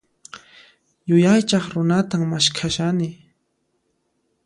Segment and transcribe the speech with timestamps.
[1.09, 3.09] Yuyaychaq runatan maskhashani.